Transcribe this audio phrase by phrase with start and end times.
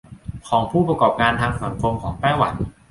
[0.47, 2.53] ของผู้ประกอบการทางสังคมของไต้หวัน